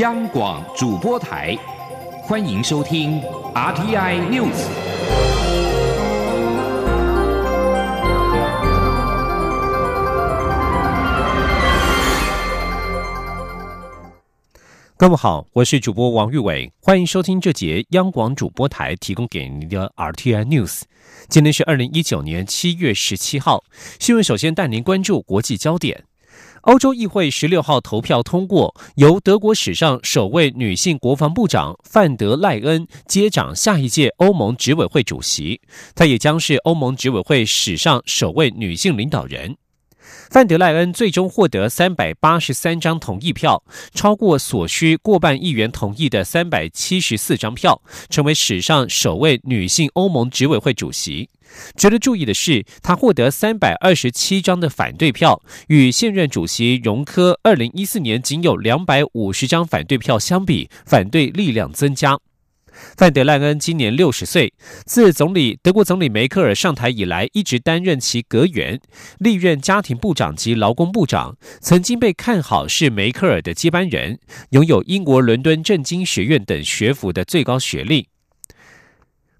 [0.00, 1.56] 央广主播台，
[2.24, 3.22] 欢迎收听
[3.54, 4.66] RTI News。
[14.96, 20.80] 各位好，我是主播王玉伟，欢迎收听这节央广主播台提供给您的 RTI News。
[21.28, 23.62] 今天是二零一九年七月十七号，
[24.00, 26.02] 新闻首先带您关注国际焦点。
[26.64, 35.60] 欧洲议会十六号投票通过，由德国史上首位女性国防部长范德赖恩接掌下一届欧盟执委会主席，
[35.94, 39.54] 她也将是欧盟执委会史上首位女性领导人。
[40.34, 43.62] 范德赖恩最终获得三百八十三张同意票，
[43.94, 47.80] 超过所需过半议员同意的三百七十四张票，
[48.10, 51.30] 成为史上首位女性欧盟执委会主席。
[51.76, 62.18] 值得注意的是，他获得三百二十七张的反对票，与现任主席容科二零一四年仅有两百五十张反对票相比，反对力量增加。
[62.96, 64.52] 范德赖恩今年六十岁，
[64.84, 68.80] 自总理德国总理梅克尔上台以来，一直担任其阁员，
[69.18, 74.18] 历任家庭部长及劳工部长，曾经被看好是梅克尔的接班人，
[74.50, 78.08] 拥有英国伦敦政经学院等学府的最高学历。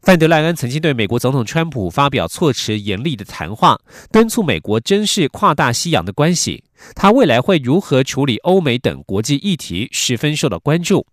[0.02, 3.80] 范德赖恩曾经对美国总统川普发表措辞严厉的谈话，
[4.12, 6.62] 敦促美国珍视跨大西洋的关系。
[6.94, 11.06] 他未来会如何处理欧美等国际议题，十分受到关注。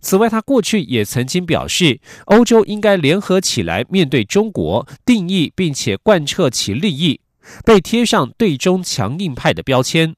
[0.00, 7.20] 此外，他过去也曾经表示，欧洲应该联合起来面对中国，定义并且贯彻其利益，
[7.64, 10.14] 被贴上对中强硬派的标签。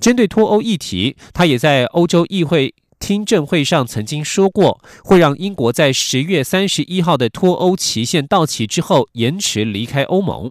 [0.00, 10.50] 针对脱欧议题，他也在欧洲议会听证会上曾经说过，会让英国在十月三十一号的脱欧期限到期之后延迟离开欧盟。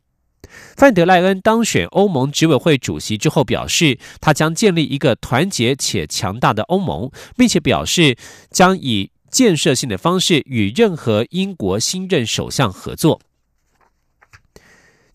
[0.76, 8.18] 范德赖恩当选欧盟执委会主席之后，表示他将建立一个团结且强大的欧盟，并且表示
[8.50, 13.20] 将以建设性的方式与任何英国新任首相合作。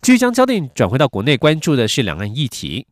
[0.01, 2.87] 继续将焦点转回到国内，关注的是两岸议题。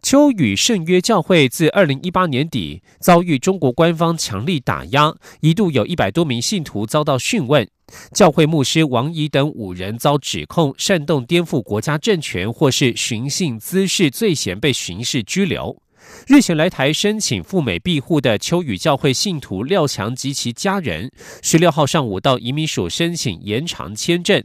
[0.00, 7.68] 秋雨圣约教会自二零一八年底遭遇中国官方强力打压，一度有一百多名信徒遭到讯问。
[8.12, 15.80] 教会牧师王怡等五人遭指控煽动颠覆国家政权或是寻衅滋事罪嫌，被刑事拘留。
[16.26, 21.10] 日前来台申请赴美庇护的秋雨教会信徒廖强及其家人，
[21.42, 24.42] 十六号上午到移民署申请延长签证。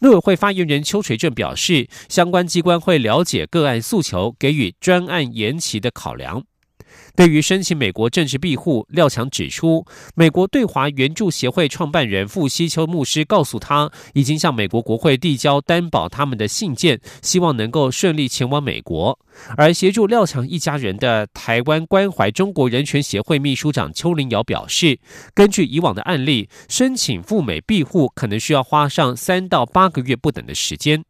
[0.00, 6.44] 陆委会发言人邱垂正表示，相关机关会了解个案诉求，给予专案延期的考量。
[7.16, 9.84] 对于申请美国政治庇护，廖强指出，
[10.14, 19.18] 美国对华援助协会创办人傅西秋牧师告诉他，已经向美国国会递交担保他们的信件，希望能够顺利前往美国。
[19.56, 24.98] 而协助廖强一家人的台湾关怀中国人权协会秘书长邱林瑶表示，
[25.34, 31.04] 根据以往的案例，申请赴美庇护可能需要花上三到八个月不等的时间。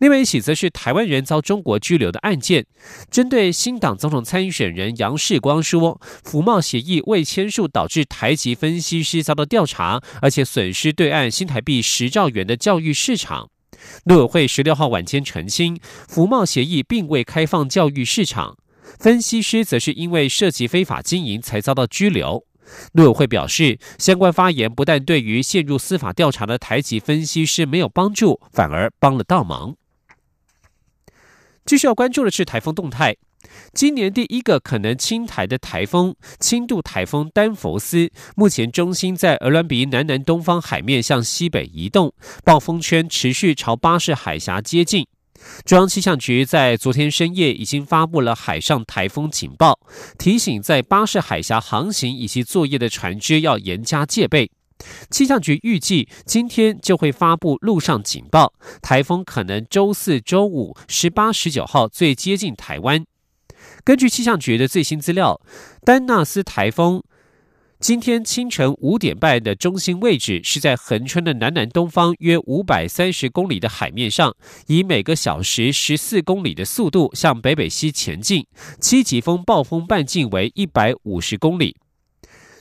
[0.00, 2.66] 另外一起则是台湾人遭中国拘留的案件，
[3.10, 13.50] 针对新党总统参选人杨世光说，服贸协议未签署导致台籍分析师遭到调查，而且损失对岸新台币十兆元的教育市场。
[14.04, 15.78] 陆委会十六号晚间澄清，
[16.08, 18.56] 服贸协议并未开放教育市场，
[18.98, 22.44] 分析师则是因为涉及非法经营才遭到拘留。
[22.92, 29.76] 陆委会表示，相关发言不但对于陷入司法调查的台籍分析师没有帮助，反而帮了倒忙。
[31.64, 33.16] 继续要关注的是台风动态。
[33.72, 42.12] 今年第一个可能侵台的台风——轻度台风丹佛斯，目前中心在俄罗比南南东方海面向西北移动，
[42.44, 45.06] 暴风圈持续朝巴士海峡接近。
[45.64, 49.78] 中央气象局在昨天深夜已经发布了海上台风警报，
[50.18, 54.50] 提醒在巴士海峡航行以及作业的船只要严加戒备。
[55.10, 58.52] 气象局预计今天就会发布陆上警报，
[58.82, 63.04] 台风可能周四周五十八、十九号最接近台湾。
[63.82, 65.40] 根据气象局的最新资料，
[65.84, 67.02] 丹纳斯台风
[67.80, 74.34] 今天清晨五点半的中心位置是在横春的南南东方约五百三十公里的海面上，
[74.66, 78.46] 以每个小时十四公里的速度向北北西前进，
[78.80, 81.76] 七级风暴风半径为一百五十公里。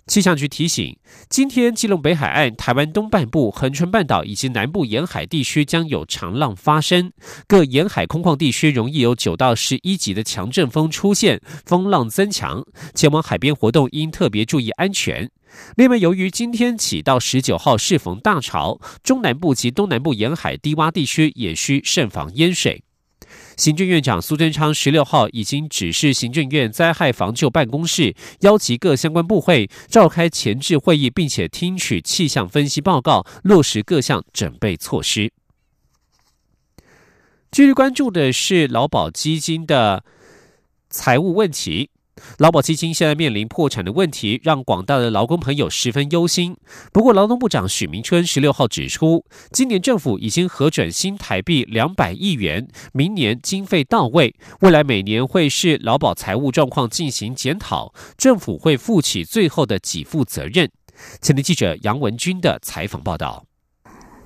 [0.06, 0.98] 气象局提醒，
[1.30, 7.14] 今天基隆北海岸、台湾东半部、恒春半岛以及南部沿海地区将有长浪发生，
[7.48, 15.32] 各沿海空旷地区容易有九到十一级的强阵风出现，风浪增强，前往海边活动应特别注意安全。
[15.78, 22.84] 另外，由于今天起到十九号适逢大潮，中南部及东南部沿海低洼地区也需慎防淹水。
[23.58, 35.32] 行政院长苏贞昌十六号已经指示行政院灾害防救办公室，邀集各相关部会召开前置会议，并且听取气象分析报告，落实各项准备措施。
[37.52, 40.04] 继续关注的是劳保基金的
[40.90, 41.92] 财务问题。
[42.38, 46.56] 劳保基金现在面临破产的问题，让广大的劳工朋友十分忧心。
[46.92, 60.70] 不过，劳动部长许明春十六号指出，今年政府已经核准新台币两百亿元，明年经费到位，未来每年会视劳保财务状况进行检讨，政府会负起最后的给付责任。
[61.22, 63.46] 前天记者杨文军的采访报道。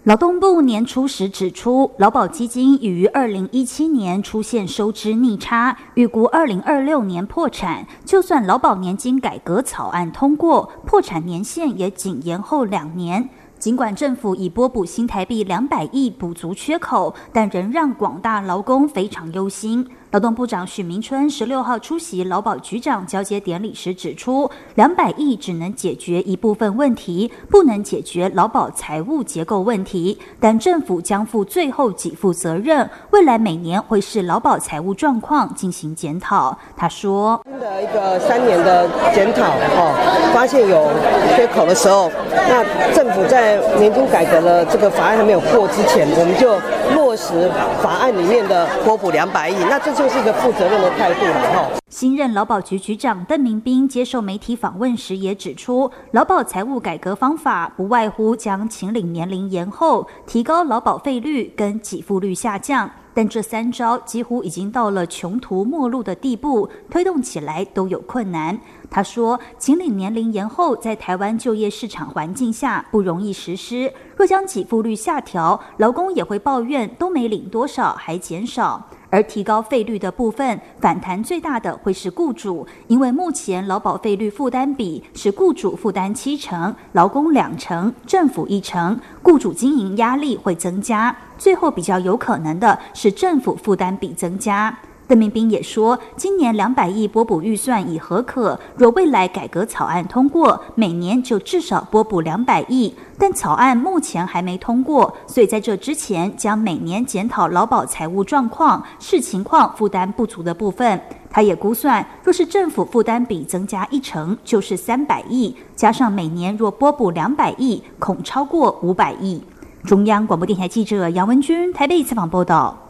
[0.07, 7.85] 劳动部年初时指出，劳保基金已于二零一七年出现收支逆差，预估二零二六年破产。
[8.05, 13.27] 就算劳保年金改革草案通过，破产年限也仅延后两年。
[13.59, 19.85] 尽管政府已拨补新台币两百亿补足缺口，但仍让广大劳工非常忧心。
[20.11, 30.17] 劳动部长许明春十六号出席劳保局长交接典礼时指出，两百亿只能解决一部分问题，不能解决劳保财务结构问题。
[30.39, 36.57] 但政府将负最后给付责任，未来每年会视劳保财务状况进行检讨。
[36.77, 40.89] 他说：“新的一个三年的检讨，哦，发现有
[41.35, 42.63] 缺口的时候，那
[42.95, 46.57] 政府在年金改革的这个法案还没有过之前，我们就
[46.95, 47.51] 落实
[47.83, 49.55] 法案里面的拨补两百亿。
[49.69, 51.71] 那这就是一个负责任的态度了哈。
[51.89, 62.87] 新任劳保局局长邓明斌接受媒体访问时也指出，劳保财务改革方法不外乎将请领年龄延后、提高劳保费率跟给付率下降。
[63.15, 68.59] 但这三招几乎已经到了穷途末路的地步，推动起来都有困难。
[68.91, 73.91] 他说，请领年龄延后在台湾就业市场环境下不容易实施。
[74.15, 78.87] 若将给付率下调，劳工也会抱怨都没领多少，还减少。
[79.09, 91.15] 而提高费率的部分，反弹最大的会是雇主，因为目前劳保费率负担比是雇主负担七成，劳工两成，政府一成，雇主经营压力会增加。
[91.37, 94.75] 最后比较有可能的是政府负担比增加。
[95.07, 102.93] 邓明斌也说，今年两百亿拨补预算已合可，若未来改革草案通过，每年就至少拨补两百亿。
[103.17, 111.01] 但草案目前还没通过，所以在这之前将每年检讨劳保财务状况，视情况负担不足的部分。
[111.29, 119.41] 他也估算，若是政府负担比增加一成，就是三百亿，加上每年若拨补两百亿，恐超过五百亿。
[119.83, 122.86] 中央广播电台记者杨文君台北采访报道。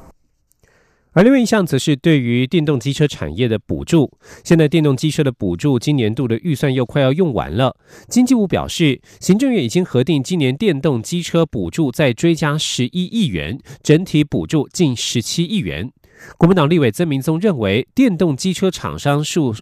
[1.18, 4.12] 而另外一项则是对于电动机车产业的补助。
[4.44, 7.75] 现在电动机车的补助今年度的预算又快要用完了。
[8.08, 15.92] 经济部表示，行政院已经核定今年电动机车补助再追加十一亿元，整体补助近十七亿元。
[16.38, 19.56] 国民党立委曾明宗认为，电动机车厂商数。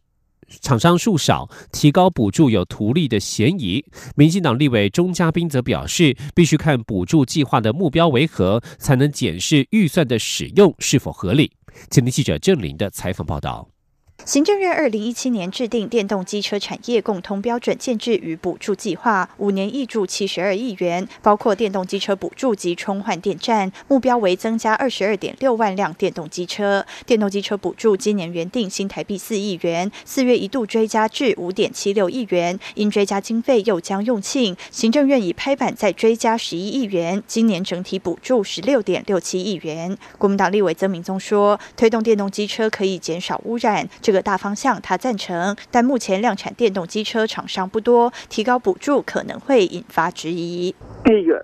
[0.61, 3.83] 厂商数少，提高补助有图利的嫌疑。
[4.15, 11.51] 民进党立委钟嘉宾则表示，必须看补助计划的目标为何，才能检视预算的使用是否合理。
[11.89, 13.74] 前听记者郑林的采访报道。
[14.23, 26.83] 行政院二零一七年制定电动机车产业共通标准建制与补助计划，五年挹注七十二亿元，包括电动机车补助及充换电站，目标为增加二十二点六万辆电动机车。
[27.05, 39.95] 电动机车补助今年原定新台币四亿元，四月一度追加至五点七六亿元，因追加经费又将用罄，行政院已拍板再追加十一亿元，今年整体补助十六点六七亿元。
[40.17, 43.87] 国民党立委曾明宗说，推动电动机车可以减少污染。
[44.05, 50.75] 这个大方向他赞成，但目前量产电动机车厂商不多，提高补助可能会引发质疑。
[51.03, 51.43] 第一个，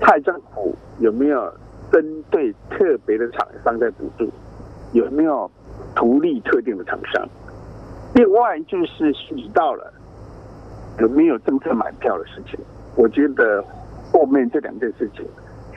[0.00, 1.52] 蔡政府有没有
[1.92, 4.32] 针对特别的厂商在补助？
[4.94, 5.50] 有没有
[5.94, 7.28] 图利特定的厂商？
[8.14, 9.92] 另外就是涉及到了
[11.00, 12.58] 有没有政策买票的事情？
[12.96, 13.62] 我觉得
[14.10, 15.22] 后面这两件事情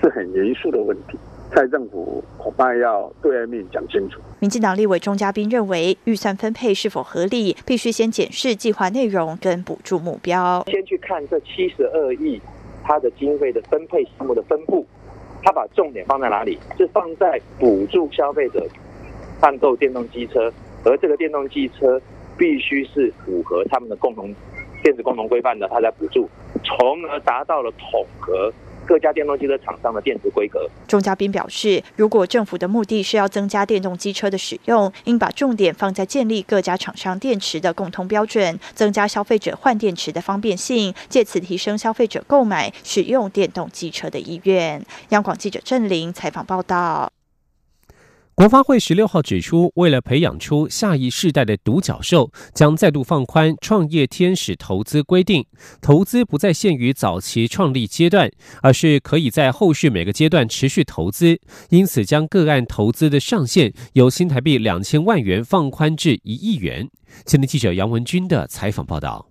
[0.01, 1.19] 是很严肃的问题。
[1.53, 4.21] 蔡政府恐怕要对外面讲清楚。
[4.39, 10.63] 民进党立委钟嘉宾认为，预算分配是否合理，必须先检视计划内容跟补助目标。
[10.67, 12.41] 先去看这七十二亿，
[12.83, 14.85] 它的经费的分配项目的分布，
[15.43, 16.57] 他把重点放在哪里？
[16.77, 18.65] 是放在补助消费者
[19.39, 20.51] 贩购电动机车，
[20.85, 22.01] 而这个电动机车
[22.37, 24.33] 必须是符合他们的共同
[24.81, 26.29] 电子共同规范的，他在补助，
[26.63, 28.51] 从而达到了统合。
[28.91, 30.69] 各家电动机车厂商的电池规格。
[30.85, 44.85] 钟嘉宾表示，如果政府的目的是要增加电动机车的使用，应把重点放在建立各家厂商电池的共通标准，增加消费者换电池的方便性，借此提升消费者购买使用电动机车的意愿。
[45.11, 47.09] 央广记者郑玲采访报道。
[48.33, 55.45] 国发会十六号指出，为了培养出下一世代的独角兽，将再度放宽创业天使投资规定，
[55.81, 58.31] 投资不再限于早期创立阶段，
[58.63, 61.39] 而是可以在后续每个阶段持续投资。
[61.69, 66.89] 因此，将个案投资的上限由新台币两千万元放宽至一亿元。
[67.25, 69.30] 前天记者杨文军的采访报道。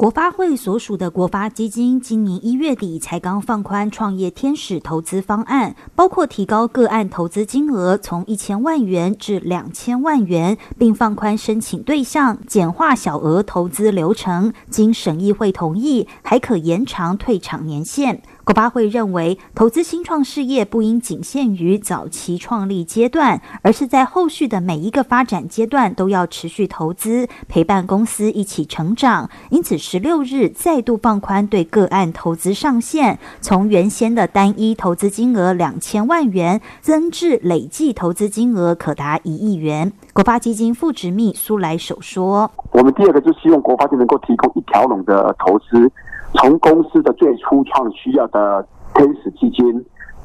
[0.00, 18.22] 国发会所属的国发基金今年一月底才刚放宽创业天使投资方案，包括提高个案投资金额从一千万元至两千万元，并放宽申请对象，简化小额投资流程，经审议会同意，还可延长退场年限。
[18.44, 29.28] 国发会认为，投资新创事业不应仅限于早期创立阶段，而是在后续的每一个发展阶段都要持续投资，陪伴公司一起成长。
[29.50, 39.92] 因此，十六日再度放宽对个案投资上限，从原先的单一投资金额两千万元，增至累计投资金额可达一亿元。
[40.12, 45.90] 国发基金副执秘苏来手说：“我们第二个就希望国发就能够提供一条龙的投资。”
[46.34, 49.66] 从公司的最初创需要的天使基金，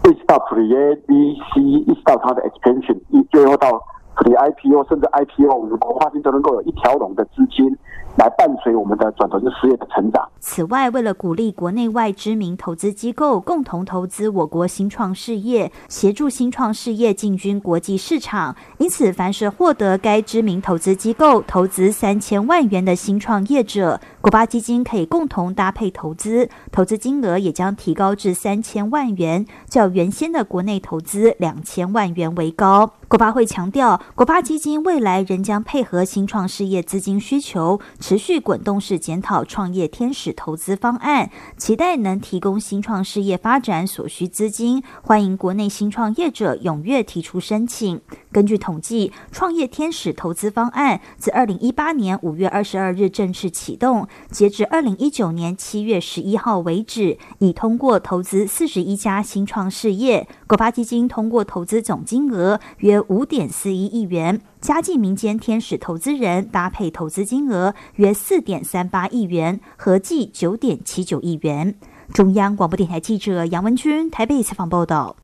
[0.05, 3.81] 一直到 Pre A B C，一直到它的 expansion，一最后到。
[4.15, 7.74] Pre-IPO 甚至 IPO，我们国发金都能够有一条龙的资金
[8.15, 10.27] 来伴随我们的转投资事业的成长。
[10.39, 32.91] 此外，为了鼓励国内外知名投资机构共同投资我国新创事业，协助新创事业进军国际市场，因此，凡是获得该知名投资机构投资三千万元的新创业者，国发基金可以共同搭配投资，投资金额也将提高至三千万元，较原先的国内投资两千万元为高。
[33.07, 34.01] 国发会强调。
[34.15, 44.83] 国发基金未来仍将配合新创事业资金需求，持续滚动式检讨创业天使投资方案，期待能提供新创事业发展所需资金。
[45.01, 48.01] 欢迎国内新创业者踊跃提出申请。
[48.35, 60.27] 根据统计，创业天使投资方案自二零一八年五月二十二日正式启动，截至二零一九年七月十一号为止，已通过投资四十一家新创事业。
[60.47, 71.75] 国发基金通过投资总金额约五点四一亿元，加计民间天使投资人搭配投资金额约四点三八亿元，合计九点七九亿元。
[72.13, 75.15] 中央广播电台记者杨文君台北采访报道。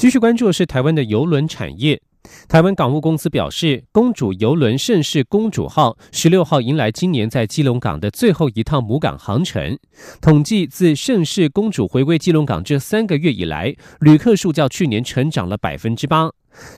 [0.00, 2.00] 继续关注的是台湾的邮轮产业。
[2.48, 9.78] 台湾港务公司表示，公主邮轮盛世公主号十六号迎来今年在基隆港的最后一趟母港航程。
[10.22, 16.30] 统计自盛世公主回归基隆港这三个月以来，旅客数较去年成长了百分之八。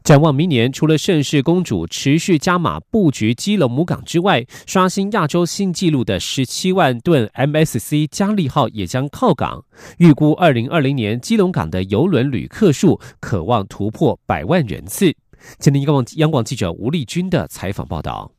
[0.04, 9.64] 展望明年，除了盛世公主持续加码布局基隆母港之外，刷新亚洲新纪录的十七万吨 MSC 加利号也将靠港。
[9.98, 15.14] 预估二零二零年基隆港的邮轮旅客数可望突破百万人次。
[15.58, 18.30] 今天，央广央广记者吴丽君的采访报道。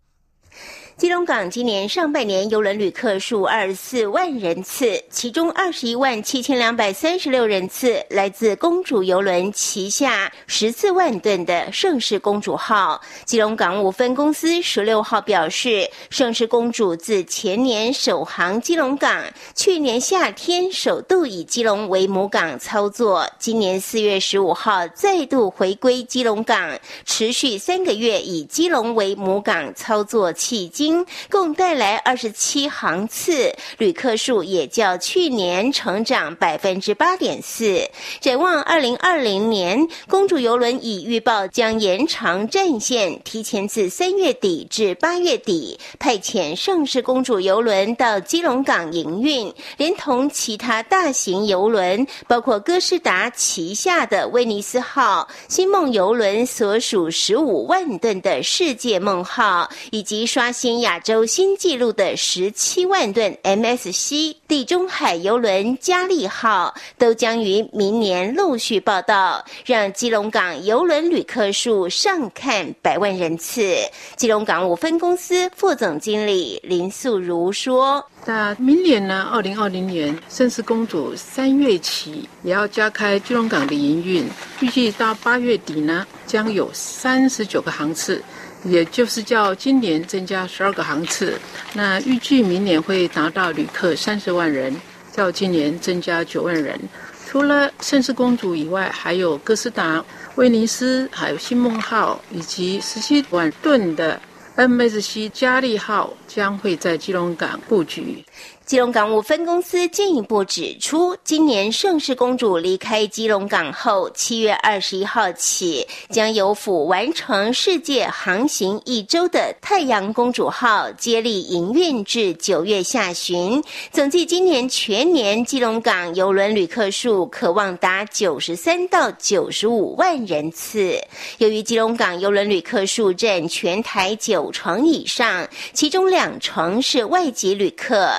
[0.95, 13.01] 基隆港今年上半年邮轮旅客数二十四万人次，其中二十一万七千两百三十六人次来自公主邮轮旗下十四万吨的盛世公主号。
[13.25, 30.82] 基隆港务分公司十六号表示，盛世公主自前年首航基隆港，去年夏天首度以基隆为母港操作，今年四月十五号再度回归基隆港，持续三个月以基隆为母港操作迄今。
[31.29, 37.81] 共带来二十七航次，旅客数也较去年成长百分之八点四。
[38.19, 60.72] 展望二零二零年，公主游轮已预报将延长战线，提前自三月底至八月底派遣盛世公主游轮到基隆港营运，连同其他大型游轮，包括哥斯达旗下的威尼斯号、星梦游轮所属十五万吨的世界梦号，以及刷新。
[60.81, 73.75] 亚洲新纪录的十七万吨 MSC 地中海游轮加利号都将于明年陆续报道，让基隆港游轮旅客数上看百万人次。
[74.15, 79.29] 基隆港务分公司副总经理林素如说：“那明年呢？
[79.31, 84.27] 二零二零年，盛世公主三月起也要加开基隆港的营运，
[84.59, 88.23] 预计到八月底呢，将有三十九个航次。”
[88.63, 91.39] 也就是叫今年增加十二个航次，
[91.73, 94.75] 那预计明年会达到旅客三十万人，
[95.11, 96.79] 较今年增加九万人。
[97.27, 100.03] 除了盛世公主以外，还有哥斯达、
[100.35, 104.21] 威尼斯，还有新梦号，以及十七万吨的。
[104.55, 108.23] MSC 加利号将会在基隆港布局。
[108.65, 123.61] 基隆港务分公司进一步指出，今年盛世公主离开基隆港后，七月二十一号起，将由府完成世界航行一周的太阳公主号接力营运至九月下旬。
[123.91, 130.97] 总计今年全年基隆港邮轮旅客数可望达九十三到九十五万人次。
[131.37, 138.09] 由于基隆港邮轮旅客数占全台九成以上，其中两成是外籍旅客。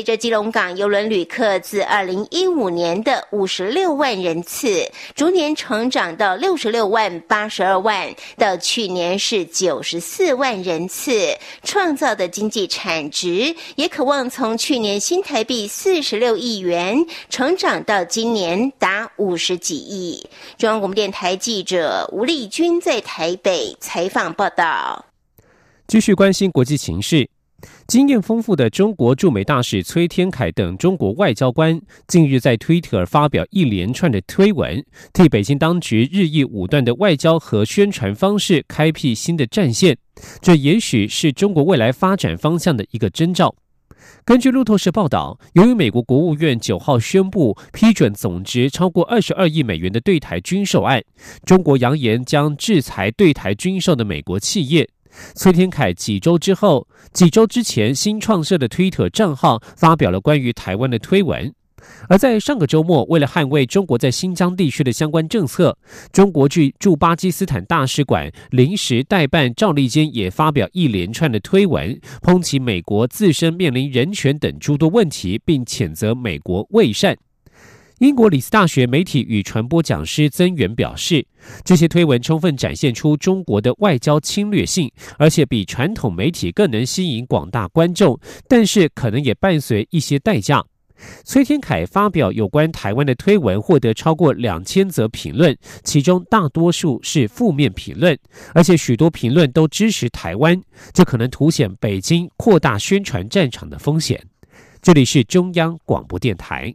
[0.00, 20.26] 随着基隆港邮轮旅客自二零一五年的五十六万人次，逐年成长到六十六万、八十二万，到去年是九十四万人次，创造的经济产值也渴望从去年新台币四十六亿元，成长到今年达五十几亿。
[20.56, 25.04] 中央广播电台记者吴丽君在台北采访报道。
[25.86, 27.28] 继续关心国际情势。
[27.90, 34.80] 经验丰富的中国驻美大使崔天凯等中国外交官近日在推特发表一连串的推文，
[35.12, 39.98] 替北京当局日益武断的外交和宣传方式开辟新的战线。
[40.40, 43.52] 这也许是中国未来发展方向的一个征兆。
[44.24, 51.02] 根据路透社报道，由于美国国务院九号宣布批准总值超过二十二亿美元的对台军售案，
[51.44, 54.88] 中国扬言将制裁对台军售的美国企业。
[55.34, 61.52] 崔天凯几周之后，几周之前新创设的推特账号发表了关于台湾的推文。
[62.10, 65.78] 而在上个周末，为了捍卫中国在新疆地区的相关政策，
[66.12, 77.16] 中国驻驻巴基斯坦大使馆临时代办赵立坚也发表一连串的推文，抨击美国自身面临人权等诸多问题，并谴责美国伪善。
[78.00, 81.22] 英国里斯大学媒体与传播讲师曾源表示，
[81.66, 90.64] 这些推文充分展现出中国的外交侵略性，而且比传统媒体更能吸引广大观众，但是可能也伴随一些代价。
[91.24, 95.54] 崔天凯发表有关台湾的推文，获得超过两千则评论，
[95.84, 98.18] 其中大多数是负面评论，
[98.54, 100.58] 而且许多评论都支持台湾，
[100.94, 104.18] 这可能凸显北京扩大宣传战场的风险。
[104.80, 106.74] 这里是中央广播电台。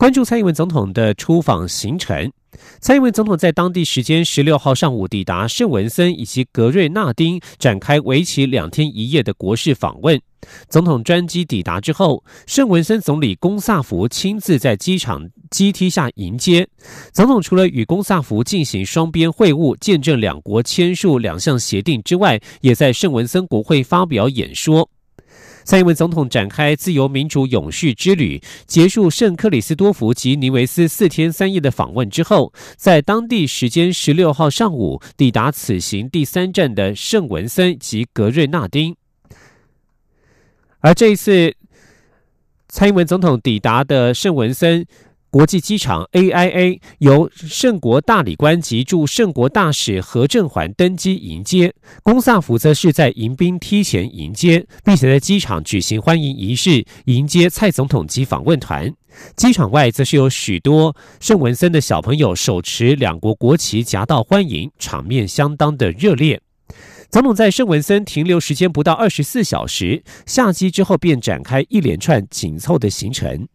[0.00, 2.32] 关注蔡英文总统的出访行程。
[2.80, 10.18] 蔡英文总统在当地时间十六号上午抵达圣文森以及格瑞纳丁，展开为期两天一夜的国事访问。
[10.70, 16.66] 总统专机抵达之后，圣文森总理龚萨福亲自在机场机梯下迎接
[17.12, 17.42] 总统。
[17.42, 24.88] 除了与龚萨福进行双边会晤，见证两国签署两项协定之外，也在圣文森国会发表演说。
[25.70, 38.96] 蔡英文总统展开自由民主永续之旅，结束圣克里斯多福及尼维斯四天三夜的访问之后，在当地时间十六号上午抵达此行第三站的圣文森及格瑞纳丁。
[40.80, 41.54] 而这一次，
[42.68, 44.84] 蔡英文总统抵达的圣文森。
[45.30, 58.92] 国际机场 AIA 由圣国大理官及驻圣国大使何正环登机迎接，公萨福则是在迎宾梯前迎接，并且在机场举行欢迎仪式迎接蔡总统及访问团。
[59.36, 66.40] 机场外则是有许多圣文森的小朋友手持两国国旗夹道欢迎，场面相当的热烈。
[67.08, 73.46] 总统在圣文森停留时间不到二十四小时，下机之后便展开一连串紧凑的行程。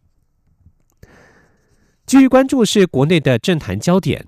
[2.05, 4.27] 继续关注是国内的政坛焦点，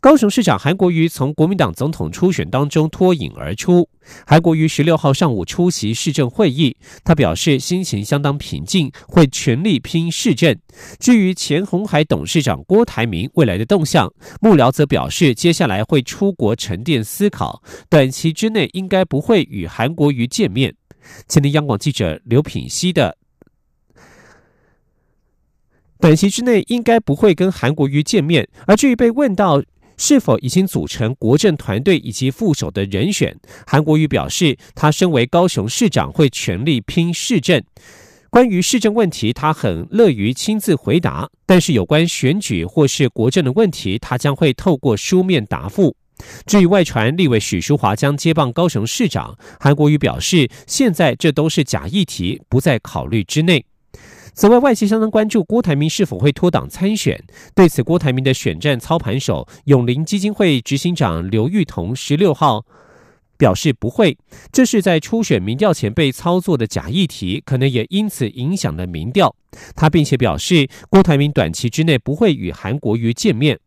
[0.00, 3.86] 高雄市长韩国瑜从国民党总统初选当中脱颖而出。
[4.26, 10.58] 韩国瑜十六号上午出席市政会议，他表示心情相当平静，会全力拼市政。
[10.98, 20.74] 至于前红海董事长郭台铭未来的动向，幕僚则表示接下来会出国沉淀思考，短期之内应该不会与韩国瑜见面。
[21.28, 23.18] 前天央广记者刘品熙的。
[26.02, 28.48] 短期之内应该不会跟韩国瑜见面。
[28.66, 29.62] 而至于被问到
[29.96, 37.62] 是否已经组成国政团队以及副手的人选，韩国瑜表示，他身为高雄市长会全力拼市政。
[38.30, 45.94] 关于市政问题，他很乐于亲自回答；但是有关选举或是国政的问题，他将会透过书面答复。
[46.46, 53.64] 至于外传立委许淑华将接棒高雄市长，韩国瑜表示，现在这都是假议题，不在考虑之内。
[54.34, 57.22] 此外，外界相当关注郭台铭是否会脱党参选。
[57.54, 62.64] 对此，郭台铭的选战操盘手永林基金会执行长刘玉彤十六号
[63.36, 64.16] 表示不会，
[64.50, 69.34] 这是在初选民调前被操作的假议题，可能也因此影响了民调。
[69.76, 73.58] 他并且表示，郭台铭短期之内不会与韩国瑜见面。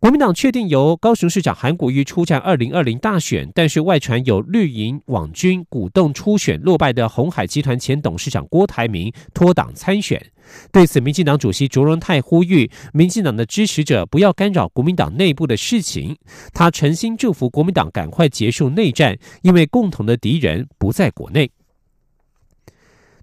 [0.00, 10.24] 国民党确定由高雄市长韩国瑜出战二零二零大选，但是外传有绿营网军鼓动初选落败的红海集团前董事长郭台铭脱党参选。
[10.70, 16.16] 对此，民进党主席卓荣泰呼吁民进党的支持者不要干扰国民党内部的事情。
[16.54, 21.50] 他诚心祝福国民党赶快结束内战，因为共同的敌人不在国内。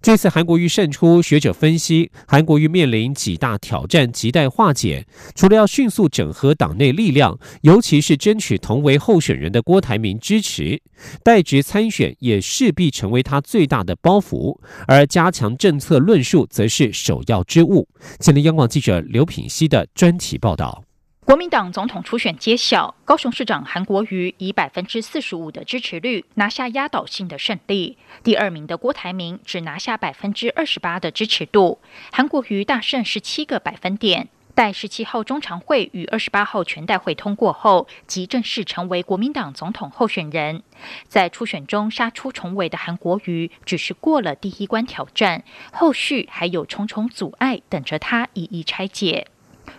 [0.02, 5.08] 这次韩国瑜胜出，学者分析，韩国瑜面临几大挑战，亟待化解。
[5.34, 10.80] 除了要迅速整合党内力量，尤其是争取同为候选人的郭台铭支持，
[11.24, 14.60] 代职参选也势必成为他最大的包袱。
[14.88, 17.90] 而加强政策论述，则是首要之务。
[18.20, 20.85] 前的央广记者刘品熙的专题报道。
[21.26, 27.98] 国民党总统初选揭晓，高雄市长韩国瑜以百分之四十五的支持率拿下压倒性的胜利。
[28.22, 31.80] 第二名的郭台铭只拿下百分之二十八的支持度，
[32.12, 34.28] 韩国瑜大胜十七个百分点。
[34.54, 40.62] 待十七号中常会与二十八号全代会通过后，即正式成为国民党总统候选人。
[41.08, 49.28] 在初选中杀出重围的韩国瑜，只是过了第一关挑战，后续还有重重阻碍等着他一一拆解。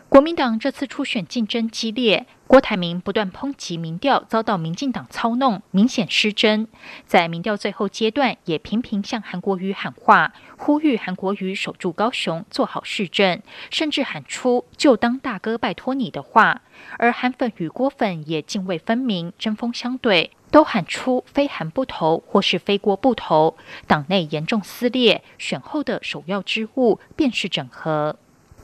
[0.09, 6.69] 国民党这次初选竞争激烈，郭台铭不断抨击民调遭到民进党操弄，明显失真。
[7.05, 16.63] 在民调最后阶段，也频频向韩国瑜喊话，呼吁韩国瑜守住高雄，做好市政，甚至喊出“就当大哥拜托你”的话。
[16.99, 23.57] 而韩粉与郭粉也泾渭分明，针锋相对，都喊出“非韩不投”或是“非郭不投”。
[23.89, 28.17] 党内严重撕裂，选后的首要之务便是整合。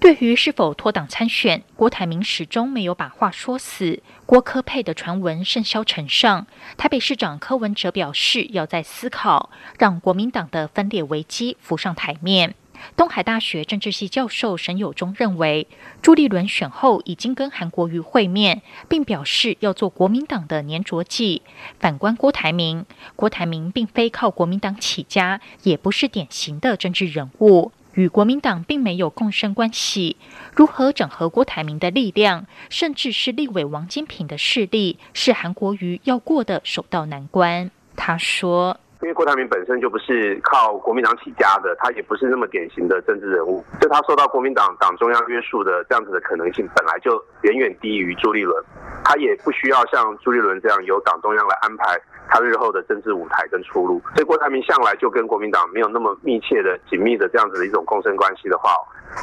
[0.02, 4.02] 对于是否脱党参选，郭台铭始终没有把话说死。
[4.26, 12.56] 郭科佩的传闻甚嚣尘上，台北市长柯文哲表示要在思考，让国民党的分裂危机浮上台面。
[12.96, 15.68] 东海大学政治系教授沈友忠认为，
[16.02, 21.42] 朱立伦选后已经跟韩国瑜会面，并表示要做国民党的粘着剂。
[21.78, 22.84] 反观郭台铭，
[23.14, 27.70] 郭台铭并非靠国民党起家，也不是典型的政治人物。
[27.94, 30.16] 与国民党并没有共生关系，
[30.56, 37.70] 如何整合郭台铭的力量，甚至是立委王金平的势力，是韩国瑜要过的首道难关。
[37.94, 48.64] 他说：“因为郭台铭本身就不是靠国民党起家的，他也不是那么典型的政治人物，所以他受到国民党党中央约束的这样子的可能性，本来就远远低于朱立伦。
[49.04, 58.70] 他也不需要像朱立伦这样由党中央来安排。”他日后的政治舞台跟出路，所以郭台铭向来就跟国民党没有那么密切的、紧密的这样子的一种共生关系的话，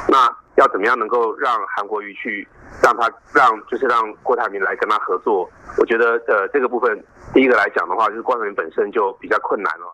[0.06, 2.46] 那要怎么样能够让韩国瑜去
[2.80, 5.50] 让他让就是让郭台铭来跟他合作？
[5.76, 7.02] 我觉得呃这个部分
[7.34, 9.92] 第一个来讲的话，就是郭台铭本身就比较困难了。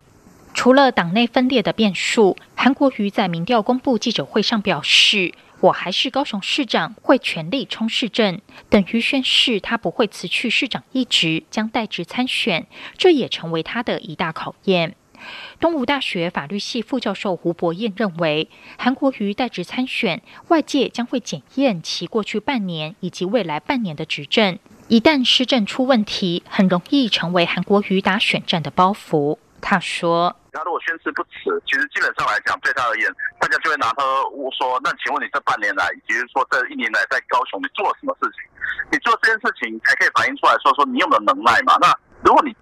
[0.53, 5.33] 除了党内分裂的变数，韩国瑜在民调公布记者会上表示。
[5.61, 12.66] 我还是高雄市长，会全力冲市政，等于宣誓他不会辞去市长一职，将代职参选，
[12.99, 14.95] 这也成为他的一大考验。
[15.59, 29.38] 东吴大学法律系副教授胡博彦认为，韩国瑜代职参选，外界将会检验其过去半年以及未来半年的执政，一旦施政出问题，很容易成为韩国瑜打选战的包袱。
[29.61, 30.35] 他说。
[30.53, 34.03] 他如果宣誓不辞，其实基本上来讲，对他而言，大家就会拿他
[34.57, 38.40] 说：“那请问你这半年来，以及说这一年来在高雄你做了什么事情？
[38.90, 41.77] 你做这件事情才可以反映出来说说你有没有能耐嘛？
[41.77, 41.92] 那
[42.25, 42.57] 如果你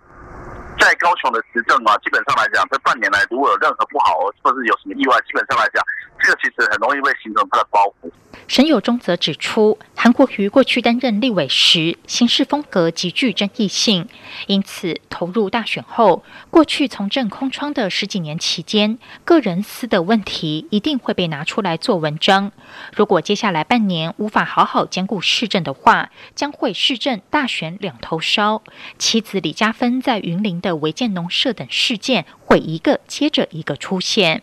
[0.74, 5.78] 在高雄的执政嘛，基本上来讲，这半年来如果有任何不好，或是有什么意外，基本上来讲，
[6.18, 8.10] 这个其实很容易会形成他的包袱。”
[8.46, 14.06] 沈友忠则指出，韩国瑜过去担任立委时，行事风格极具争议性，
[14.46, 22.52] 因此投入大选后，过去从政空窗的十几年期间，个人私的问题一定会被拿出来做文章。
[22.94, 28.62] 如果接下来半年无法好好兼顾市政的话，将会市政大选两头烧。
[28.98, 34.42] 妻子李嘉芬在云林的违建农舍等事件，会一个接着一个出现。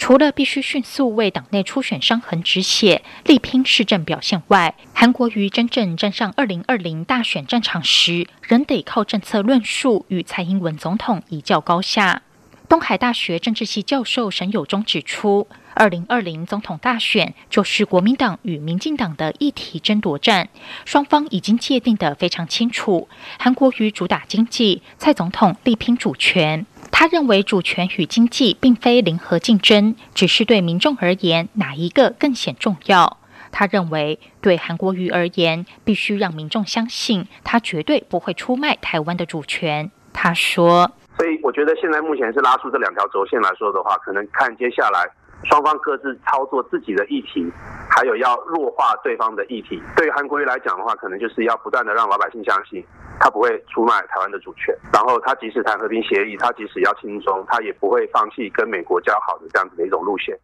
[0.00, 12.22] 除了必须迅速为党内初选伤痕止血、力拼市政表现外，韩国瑜真正站上二零二零大选战场时，仍得靠政策论述与蔡英文总统一较高下。
[12.66, 20.48] 东海大学政治系教授沈友忠指出，二零二零总统大选就是国民党与民进党的议题争夺战，
[20.86, 23.06] 双方已经界定得非常清楚。
[23.38, 26.64] 韩国瑜主打经济，蔡总统力拼主权。
[26.90, 33.18] 他认为主权与经济并非零和竞争，只是对民众而言哪一个更显重要。
[33.52, 39.90] 他认为，对韩国瑜而言，必须让民众相信他绝对不会出卖台湾的主权。
[40.12, 45.08] 他说：“所以，我觉得现在目前是拉出这两条轴线来说的话，可能看接下来
[45.44, 47.50] 双方各自操作自己的议题，
[47.88, 49.82] 还有要弱化对方的议题。
[49.96, 52.84] 对于韩国瑜来讲的话，可能就是要不断的让老百姓相信。”
[53.22, 60.34] 他不会出卖台湾的主权，然后他即使谈和平协议，他即使要轻松，他也不会放弃跟美国交好的这样子的一种路线。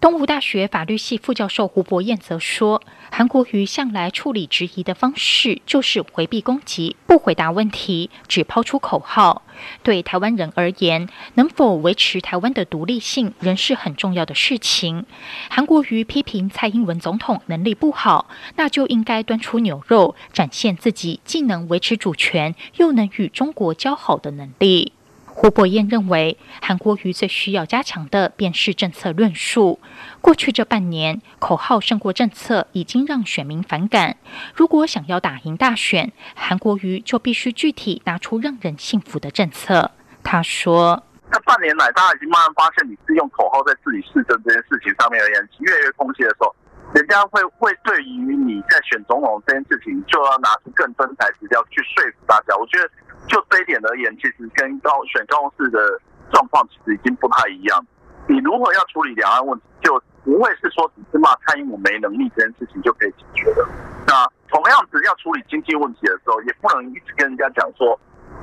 [0.00, 9.42] 东吴大学法律系副教授胡博彦则说，韩国瑜向来处理质疑的方式就是回避攻击，不回答问题，只抛出口号。
[9.82, 15.06] 对台湾人而言，能否维持台湾的独立性仍是很重要的事情。
[15.48, 24.92] 韩国瑜批评蔡英文总统能力不好，那就应该端出牛肉，展现自己既能维持主权，又能与中国交好的能力。
[25.36, 29.80] 胡博彦认为，韩国瑜最需要加强的便是政策论述。
[30.20, 34.16] 过去这半年，口号胜过政策，已经让选民反感。
[34.54, 39.90] 如果想要打赢大选，韩国瑜就必须具体拿出让人信服的政策。
[40.22, 46.54] 他说：“这半年来，大家已经慢慢发现，你是用口号在自己市政这件事情上面而言，越来越空虚的时候，
[46.94, 52.56] 人家会会对于你在选总统这件事情，就要拿出更真材实料去说服大家。
[52.56, 52.88] 我觉得。”
[53.26, 57.86] 就这一点而言，其实跟高选高雄市的状况其实已经不太一样。
[58.26, 63.66] 你如何要处理两岸问题，就不会是说只是骂蔡英文没能力这件事情就可以解决的。
[64.06, 67.98] 那同样子要处理经济问题的时候，也不能一直跟人家讲说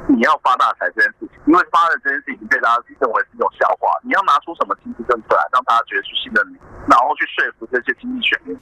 [0.07, 3.89] 你要发大财这件事情，因为发的这件事情被大家认为是一种笑话。
[4.03, 6.57] 你要拿出什么经济政策来，让大家觉得是信任你，
[6.89, 8.57] 然后去说服这些经济选民。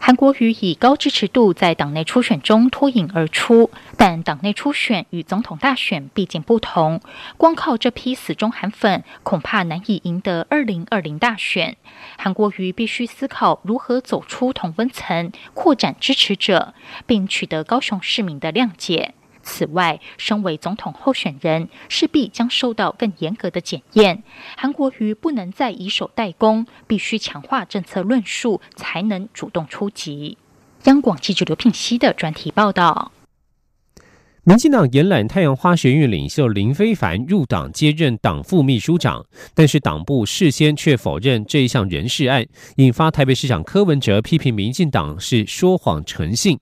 [0.00, 7.00] 韩国瑜以高支持度在党内初选中脱颖而出，但党内初选与总统大选毕竟不同，
[7.36, 11.76] 光靠这批死忠韩粉恐怕难以赢得二零二零大选。
[12.16, 16.72] 韩国瑜必须思考如何走出同温层，扩展支持者，
[17.06, 19.14] 并取得高雄市民的谅解。
[19.42, 24.22] 此外，身为总统候选人，势必将受到更严格的检验。
[24.56, 30.38] 韩国瑜不能再以守代攻，必须强化政策论述，才能主动出击。
[30.84, 33.12] 央广记者刘聘熙的专题报道。
[34.48, 39.22] 民进党延揽太阳花学运领袖林非凡入党接任党副秘书长，
[39.54, 46.58] 但是党部事先却否认这一项人事案，引发台北市长柯文哲批评民进党是说谎成性。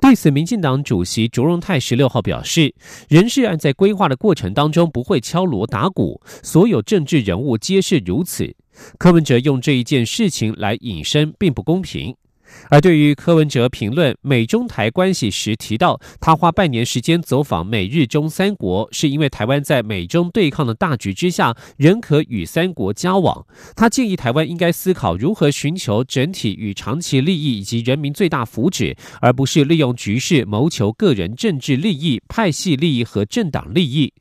[0.00, 2.74] 对此，民进党主席卓荣泰十六号表示，
[3.08, 8.52] 人事案在规划的过程当中不会敲锣打鼓，所有政治人物皆是如此。
[8.98, 12.16] 柯文哲用这一件事情来引申，并不公平。
[12.70, 23.46] 而对于柯文哲评论美中台关系时提到，他花半年时间走访美日中三国，是因为台湾在美中对抗的大局之下，仍可与三国交往。
[23.74, 34.12] 他建议台湾应该思考如何寻求整体与长期利益以及人民最大福祉，而不是利用局势谋求个人政治利益、派系利益和政党利益。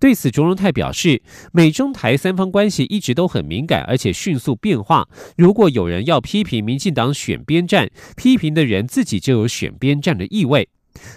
[0.00, 1.22] 对此，卓荣泰表示，
[1.52, 5.08] 美中台三方关系一直都很敏感，而且迅速变化。
[5.36, 10.68] 如果有人要批评民进党选边站，批评的人自己就有选边站的意味。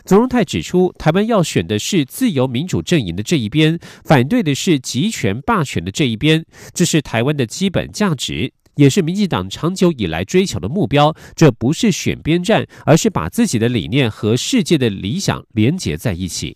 [0.05, 11.13] 卓荣泰指出，台湾要选的是自由民主阵营的这一边，反对的是集权霸权的这一边，这是台湾的基本价值，也是民进党长久以来追求的目标。
[11.35, 16.55] 这不是选边站，而是把自己的理念和世界的理想连结在一起。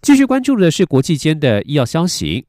[0.00, 2.46] 继续关注的是国际间的医药消息。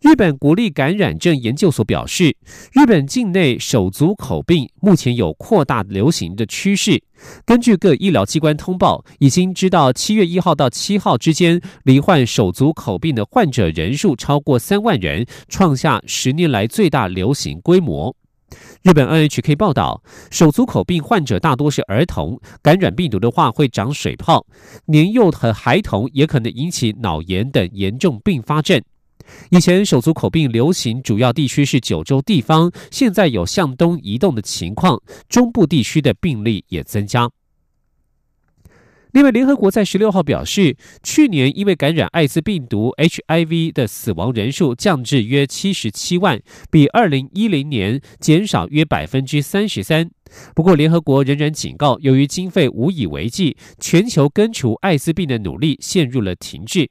[0.00, 2.36] 日本国立感染症研究所表示，
[2.72, 7.02] 日本境内手足口病目前有扩大流行的趋势。
[7.44, 18.14] 根据各医疗机关通报，已经知道七月一号到七号之间罹患手足口病的患者人数超过三万人，创下十年来最大流行规模。
[18.82, 24.46] 日本 NHK 报道，手足口病患者大多是儿童，感染病毒的话会长水泡，
[24.86, 28.80] 年幼和孩童也可能引起脑炎等严重并发症。
[29.50, 37.28] 以前手足口病流行主要地区是九州地方，现在有向东移动的情况，中部地区的病例也增加。
[39.16, 46.38] 另外，联合国在十六号表示，去年因为感染艾滋病毒 HIV 的死亡人数降至约七十七万，
[46.70, 50.10] 比二零一零年减少约百分之三十三。
[50.54, 56.90] 不过，联合国仍然警告，由于经费无以为继，全球根除艾滋病的努力陷入了停滞。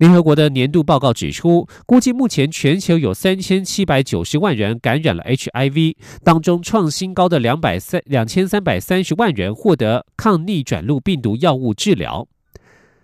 [0.00, 12.26] 联合国的年度报告指出，估计目前全球有三千七百九十万人感染了 HIV，当中创新高的两百三两千三百三十万人获得抗逆转录病毒药物治疗。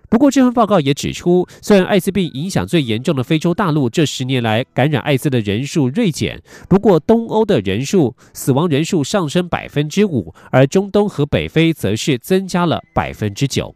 [0.09, 13.76] 不过，这份报告也指出，虽然艾滋病影响最严重的非洲大陆这十年来感染艾滋的人数锐减，不过东欧的人数死亡人数上升百分之五，而中东和北非则是增加了百分之九。